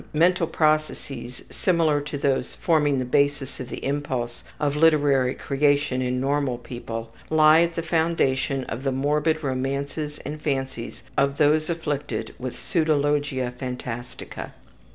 Mental 0.13 0.47
processes 0.47 1.43
similar 1.51 2.01
to 2.01 2.17
those 2.17 2.55
forming 2.55 2.97
the 2.97 3.05
basis 3.05 3.59
of 3.59 3.69
the 3.69 3.85
impulse 3.85 4.43
to 4.59 4.67
literary 4.69 5.35
creation 5.35 6.01
in 6.01 6.19
normal 6.19 6.57
people 6.57 7.13
lie 7.29 7.61
at 7.61 7.75
the 7.75 7.83
foundation 7.83 8.63
of 8.63 8.81
the 8.81 8.91
morbid 8.91 9.43
romances 9.43 10.17
and 10.25 10.41
fancies 10.41 11.03
of 11.15 11.37
those 11.37 11.69
afflicted 11.69 12.33
with 12.39 12.55
pseudologia 12.55 13.51
phantastica. 13.59 14.53